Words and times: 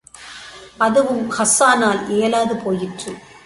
அதுவும் 0.85 1.23
ஹஸ்ஸானால் 1.37 2.01
இயலாது 2.09 2.55
போயிற்று. 2.55 3.13